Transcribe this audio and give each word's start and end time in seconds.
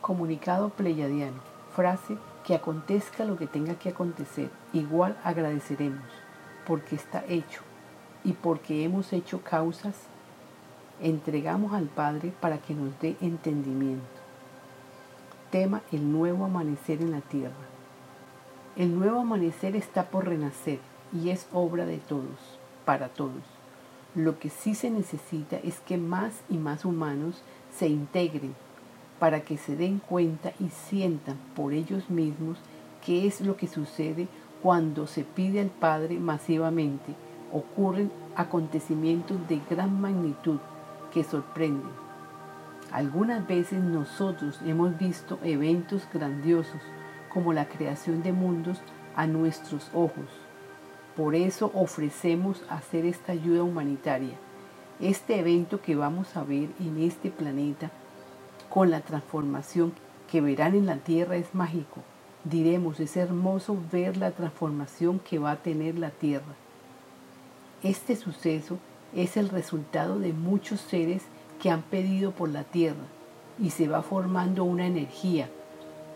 Comunicado 0.00 0.70
pleyadiano. 0.70 1.40
Frase 1.76 2.16
que 2.44 2.54
acontezca 2.54 3.24
lo 3.24 3.36
que 3.36 3.46
tenga 3.46 3.74
que 3.74 3.90
acontecer, 3.90 4.50
igual 4.72 5.16
agradeceremos, 5.22 6.02
porque 6.66 6.96
está 6.96 7.24
hecho 7.28 7.60
y 8.24 8.32
porque 8.32 8.84
hemos 8.84 9.12
hecho 9.12 9.42
causas, 9.42 9.94
entregamos 11.00 11.72
al 11.74 11.86
Padre 11.86 12.32
para 12.40 12.58
que 12.58 12.74
nos 12.74 12.98
dé 13.00 13.16
entendimiento. 13.20 14.04
Tema 15.50 15.82
el 15.92 16.10
nuevo 16.10 16.44
amanecer 16.44 17.02
en 17.02 17.10
la 17.10 17.20
tierra. 17.20 17.54
El 18.76 18.98
nuevo 18.98 19.20
amanecer 19.20 19.76
está 19.76 20.04
por 20.04 20.26
renacer 20.26 20.78
y 21.12 21.30
es 21.30 21.46
obra 21.52 21.84
de 21.86 21.98
todos, 21.98 22.58
para 22.84 23.08
todos. 23.08 23.42
Lo 24.14 24.38
que 24.38 24.48
sí 24.48 24.74
se 24.74 24.90
necesita 24.90 25.56
es 25.56 25.80
que 25.80 25.98
más 25.98 26.40
y 26.48 26.56
más 26.56 26.84
humanos 26.84 27.42
se 27.76 27.88
integren 27.88 28.54
para 29.20 29.42
que 29.42 29.58
se 29.58 29.76
den 29.76 30.00
cuenta 30.00 30.52
y 30.58 30.70
sientan 30.70 31.36
por 31.54 31.72
ellos 31.72 32.10
mismos 32.10 32.58
qué 33.04 33.26
es 33.26 33.40
lo 33.42 33.56
que 33.56 33.68
sucede 33.68 34.26
cuando 34.62 35.06
se 35.06 35.22
pide 35.22 35.60
al 35.60 35.68
Padre 35.68 36.18
masivamente. 36.18 37.14
Ocurren 37.52 38.10
acontecimientos 38.34 39.36
de 39.48 39.60
gran 39.70 40.00
magnitud 40.00 40.58
que 41.12 41.22
sorprenden. 41.22 41.90
Algunas 42.92 43.46
veces 43.46 43.82
nosotros 43.82 44.58
hemos 44.66 44.98
visto 44.98 45.38
eventos 45.44 46.08
grandiosos 46.12 46.80
como 47.32 47.52
la 47.52 47.66
creación 47.66 48.22
de 48.22 48.32
mundos 48.32 48.80
a 49.14 49.26
nuestros 49.26 49.90
ojos. 49.94 50.26
Por 51.16 51.34
eso 51.34 51.70
ofrecemos 51.74 52.64
hacer 52.70 53.04
esta 53.04 53.32
ayuda 53.32 53.62
humanitaria. 53.62 54.34
Este 54.98 55.38
evento 55.38 55.80
que 55.80 55.94
vamos 55.94 56.36
a 56.36 56.42
ver 56.42 56.70
en 56.80 57.02
este 57.02 57.30
planeta 57.30 57.90
con 58.70 58.90
la 58.90 59.00
transformación 59.00 59.92
que 60.30 60.40
verán 60.40 60.74
en 60.74 60.86
la 60.86 60.96
tierra 60.96 61.36
es 61.36 61.54
mágico. 61.54 62.00
Diremos, 62.44 63.00
es 63.00 63.16
hermoso 63.16 63.76
ver 63.92 64.16
la 64.16 64.30
transformación 64.30 65.18
que 65.18 65.38
va 65.38 65.50
a 65.50 65.62
tener 65.62 65.98
la 65.98 66.10
tierra. 66.10 66.54
Este 67.82 68.16
suceso 68.16 68.78
es 69.14 69.36
el 69.36 69.48
resultado 69.48 70.18
de 70.18 70.32
muchos 70.32 70.80
seres 70.80 71.24
que 71.60 71.70
han 71.70 71.82
pedido 71.82 72.30
por 72.30 72.48
la 72.48 72.64
tierra 72.64 73.04
y 73.58 73.70
se 73.70 73.88
va 73.88 74.02
formando 74.02 74.64
una 74.64 74.86
energía 74.86 75.50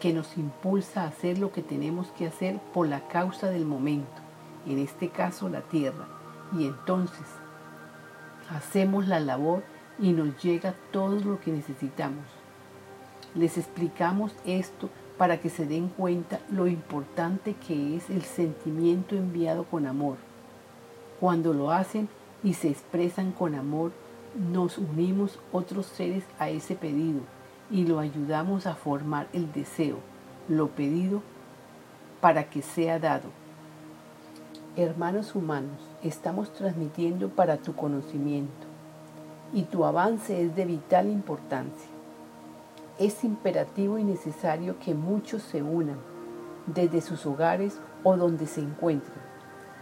que 0.00 0.12
nos 0.12 0.36
impulsa 0.36 1.02
a 1.02 1.08
hacer 1.08 1.38
lo 1.38 1.52
que 1.52 1.62
tenemos 1.62 2.08
que 2.08 2.26
hacer 2.26 2.58
por 2.74 2.88
la 2.88 3.06
causa 3.08 3.48
del 3.48 3.64
momento, 3.64 4.20
en 4.66 4.78
este 4.78 5.08
caso 5.08 5.48
la 5.48 5.60
tierra. 5.60 6.06
Y 6.58 6.66
entonces 6.66 7.26
hacemos 8.50 9.06
la 9.06 9.20
labor 9.20 9.62
y 9.98 10.12
nos 10.12 10.42
llega 10.42 10.74
todo 10.90 11.20
lo 11.20 11.40
que 11.40 11.52
necesitamos. 11.52 12.39
Les 13.34 13.58
explicamos 13.58 14.32
esto 14.44 14.90
para 15.16 15.38
que 15.38 15.50
se 15.50 15.64
den 15.64 15.88
cuenta 15.88 16.40
lo 16.50 16.66
importante 16.66 17.54
que 17.54 17.96
es 17.96 18.10
el 18.10 18.22
sentimiento 18.22 19.14
enviado 19.14 19.64
con 19.64 19.86
amor. 19.86 20.16
Cuando 21.20 21.52
lo 21.52 21.70
hacen 21.70 22.08
y 22.42 22.54
se 22.54 22.70
expresan 22.70 23.30
con 23.30 23.54
amor, 23.54 23.92
nos 24.34 24.78
unimos 24.78 25.38
otros 25.52 25.86
seres 25.86 26.24
a 26.38 26.48
ese 26.48 26.74
pedido 26.74 27.20
y 27.70 27.86
lo 27.86 28.00
ayudamos 28.00 28.66
a 28.66 28.74
formar 28.74 29.28
el 29.32 29.52
deseo, 29.52 29.98
lo 30.48 30.68
pedido, 30.68 31.22
para 32.20 32.50
que 32.50 32.62
sea 32.62 32.98
dado. 32.98 33.28
Hermanos 34.76 35.36
humanos, 35.36 35.80
estamos 36.02 36.52
transmitiendo 36.52 37.28
para 37.28 37.58
tu 37.58 37.76
conocimiento 37.76 38.66
y 39.52 39.62
tu 39.62 39.84
avance 39.84 40.42
es 40.42 40.56
de 40.56 40.64
vital 40.64 41.08
importancia 41.08 41.99
es 43.00 43.24
imperativo 43.24 43.98
y 43.98 44.04
necesario 44.04 44.78
que 44.78 44.94
muchos 44.94 45.42
se 45.42 45.62
unan 45.62 45.96
desde 46.66 47.00
sus 47.00 47.24
hogares 47.24 47.80
o 48.04 48.16
donde 48.16 48.46
se 48.46 48.60
encuentren, 48.60 49.18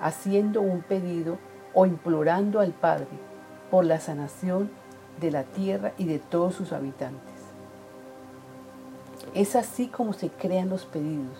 haciendo 0.00 0.60
un 0.62 0.82
pedido 0.82 1.36
o 1.74 1.86
implorando 1.86 2.60
al 2.60 2.70
Padre 2.72 3.08
por 3.68 3.84
la 3.84 3.98
sanación 3.98 4.70
de 5.20 5.32
la 5.32 5.42
tierra 5.42 5.92
y 5.98 6.04
de 6.04 6.20
todos 6.20 6.54
sus 6.54 6.72
habitantes. 6.72 7.34
Es 9.34 9.56
así 9.56 9.88
como 9.88 10.12
se 10.12 10.28
crean 10.28 10.68
los 10.68 10.86
pedidos, 10.86 11.36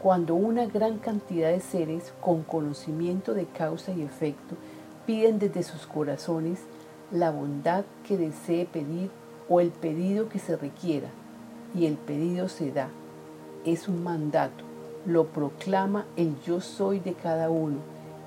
cuando 0.00 0.34
una 0.34 0.64
gran 0.66 0.98
cantidad 0.98 1.50
de 1.50 1.60
seres 1.60 2.14
con 2.22 2.42
conocimiento 2.42 3.34
de 3.34 3.44
causa 3.44 3.92
y 3.92 4.02
efecto 4.02 4.56
piden 5.04 5.38
desde 5.38 5.62
sus 5.62 5.86
corazones 5.86 6.60
la 7.10 7.30
bondad 7.30 7.84
que 8.06 8.16
desee 8.16 8.64
pedir 8.64 9.10
o 9.48 9.60
el 9.60 9.70
pedido 9.70 10.28
que 10.28 10.38
se 10.38 10.56
requiera, 10.56 11.08
y 11.74 11.86
el 11.86 11.94
pedido 11.94 12.48
se 12.48 12.72
da. 12.72 12.88
Es 13.64 13.88
un 13.88 14.02
mandato, 14.02 14.64
lo 15.06 15.26
proclama 15.26 16.06
el 16.16 16.40
yo 16.42 16.60
soy 16.60 17.00
de 17.00 17.14
cada 17.14 17.50
uno, 17.50 17.78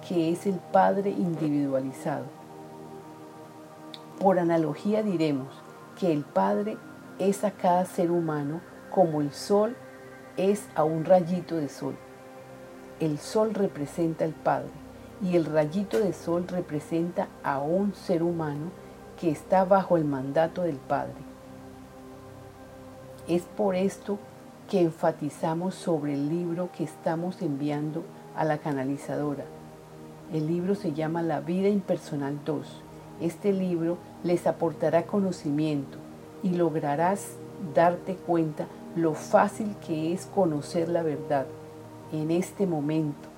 que 0.08 0.32
es 0.32 0.46
el 0.46 0.60
Padre 0.72 1.12
individualizado. 1.12 2.26
Por 4.20 4.40
analogía 4.40 5.04
diremos 5.04 5.48
que 6.00 6.12
el 6.12 6.24
Padre 6.24 6.78
es 7.20 7.44
a 7.44 7.52
cada 7.52 7.86
ser 7.86 8.12
humano 8.12 8.62
como 8.90 9.22
el 9.22 9.32
sol 9.32 9.76
es 10.38 10.68
a 10.76 10.84
un 10.84 11.06
rayito 11.06 11.56
de 11.56 11.70
sol. 11.70 11.96
El 13.00 13.18
sol 13.18 13.54
representa 13.54 14.26
al 14.26 14.34
Padre 14.34 14.70
y 15.22 15.36
el 15.36 15.46
rayito 15.46 16.00
de 16.00 16.14
sol 16.14 16.48
representa 16.48 17.28
a 17.44 17.60
un 17.60 17.94
ser 17.94 18.24
humano 18.24 18.72
que 19.22 19.30
está 19.30 19.66
bajo 19.66 19.98
el 19.98 20.04
mandato 20.04 20.64
del 20.64 20.78
Padre. 20.78 21.14
Es 23.28 23.44
por 23.44 23.76
esto 23.76 24.18
que 24.68 24.82
enfatizamos 24.82 25.76
sobre 25.76 26.16
el 26.16 26.28
libro 26.28 26.70
que 26.76 26.84
estamos 26.84 27.44
enviando 27.44 28.04
a 28.36 28.44
la 28.46 28.58
canalizadora. 28.58 29.46
El 30.34 30.48
libro 30.48 30.74
se 30.74 30.94
llama 30.94 31.22
La 31.22 31.40
vida 31.40 31.70
impersonal 31.70 32.40
2. 32.44 32.66
Este 33.22 33.54
libro 33.54 34.00
les 34.24 34.48
aportará 34.48 35.04
conocimiento 35.04 36.00
y 36.42 36.56
lograrás 36.56 37.36
darte 37.76 38.16
cuenta 38.16 38.66
lo 38.96 39.14
fácil 39.14 39.76
que 39.86 40.14
es 40.14 40.26
conocer 40.26 40.90
la 40.90 41.04
verdad 41.04 41.46
en 42.12 42.32
este 42.32 42.66
momento 42.66 43.31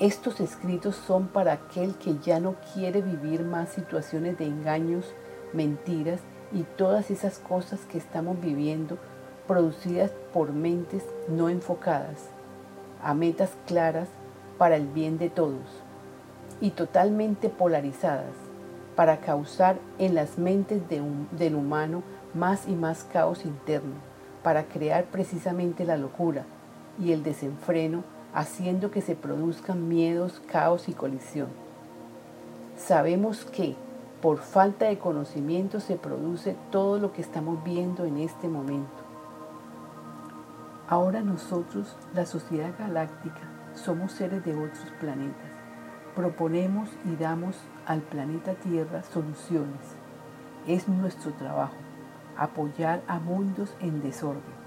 estos 0.00 0.40
escritos 0.40 0.94
son 0.94 1.26
para 1.26 1.52
aquel 1.52 1.94
que 1.96 2.18
ya 2.18 2.38
no 2.38 2.54
quiere 2.72 3.02
vivir 3.02 3.42
más 3.42 3.70
situaciones 3.70 4.38
de 4.38 4.46
engaños, 4.46 5.04
mentiras 5.52 6.20
y 6.52 6.62
todas 6.62 7.10
esas 7.10 7.38
cosas 7.38 7.80
que 7.90 7.98
estamos 7.98 8.40
viviendo 8.40 8.98
producidas 9.48 10.12
por 10.32 10.52
mentes 10.52 11.04
no 11.28 11.48
enfocadas 11.48 12.28
a 13.02 13.14
metas 13.14 13.50
claras 13.66 14.08
para 14.56 14.76
el 14.76 14.86
bien 14.86 15.18
de 15.18 15.30
todos 15.30 15.82
y 16.60 16.70
totalmente 16.70 17.48
polarizadas 17.48 18.34
para 18.94 19.18
causar 19.18 19.78
en 19.98 20.14
las 20.14 20.38
mentes 20.38 20.82
del 20.88 21.54
humano 21.54 22.02
más 22.34 22.68
y 22.68 22.74
más 22.74 23.04
caos 23.04 23.44
interno, 23.44 23.94
para 24.42 24.64
crear 24.64 25.04
precisamente 25.04 25.84
la 25.84 25.96
locura 25.96 26.44
y 27.00 27.12
el 27.12 27.22
desenfreno 27.22 28.02
haciendo 28.34 28.90
que 28.90 29.00
se 29.00 29.16
produzcan 29.16 29.88
miedos, 29.88 30.40
caos 30.50 30.88
y 30.88 30.92
colisión. 30.92 31.48
Sabemos 32.76 33.44
que 33.44 33.76
por 34.22 34.38
falta 34.38 34.86
de 34.86 34.98
conocimiento 34.98 35.80
se 35.80 35.96
produce 35.96 36.56
todo 36.70 36.98
lo 36.98 37.12
que 37.12 37.22
estamos 37.22 37.62
viendo 37.64 38.04
en 38.04 38.18
este 38.18 38.48
momento. 38.48 39.02
Ahora 40.88 41.20
nosotros, 41.20 41.96
la 42.14 42.26
sociedad 42.26 42.72
galáctica, 42.78 43.40
somos 43.74 44.12
seres 44.12 44.44
de 44.44 44.54
otros 44.54 44.90
planetas. 45.00 45.50
Proponemos 46.16 46.88
y 47.04 47.16
damos 47.16 47.56
al 47.86 48.00
planeta 48.00 48.54
Tierra 48.54 49.02
soluciones. 49.02 49.96
Es 50.66 50.88
nuestro 50.88 51.32
trabajo 51.32 51.76
apoyar 52.36 53.02
a 53.06 53.18
mundos 53.18 53.74
en 53.80 54.02
desorden 54.02 54.57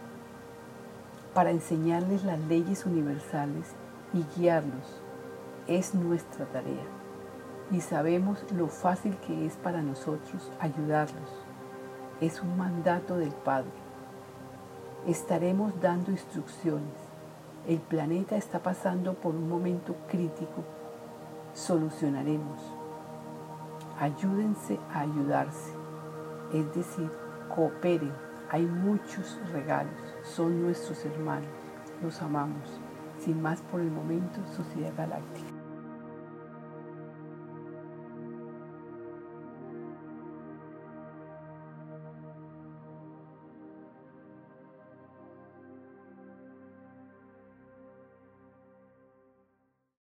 para 1.34 1.52
enseñarles 1.52 2.24
las 2.24 2.40
leyes 2.40 2.86
universales 2.86 3.74
y 4.14 4.24
guiarlos. 4.36 5.02
Es 5.68 5.94
nuestra 5.96 6.46
tarea. 6.46 6.86
Y 7.72 7.82
sabemos 7.82 8.44
lo 8.52 8.68
fácil 8.68 9.18
que 9.18 9.46
es 9.46 9.56
para 9.56 9.82
nosotros 9.82 10.52
ayudarlos. 10.60 11.30
Es 12.20 12.42
un 12.42 12.58
mandato 12.58 13.18
del 13.18 13.32
Padre. 13.32 13.72
Estaremos 15.08 15.80
dando 15.82 16.12
instrucciones. 16.12 16.94
El 17.68 17.80
planeta 17.80 18.36
está 18.36 18.60
pasando 18.60 19.14
por 19.14 19.34
un 19.34 19.48
momento 19.48 19.96
crítico. 20.10 20.64
Solucionaremos. 21.54 22.60
Ayúdense 24.00 24.80
a 24.94 25.02
ayudarse. 25.02 25.72
Es 26.54 26.74
decir, 26.76 27.10
cooperen 27.56 28.12
hay 28.52 28.66
muchos 28.66 29.40
regalos, 29.54 30.11
son 30.24 30.62
nuestros 30.62 31.04
hermanos, 31.06 31.50
los 32.02 32.22
amamos. 32.22 32.80
Sin 33.20 33.42
más 33.42 33.62
por 33.62 33.82
el 33.82 33.92
momento, 33.92 34.40
Sociedad 34.56 34.94
Galáctica. 34.98 35.61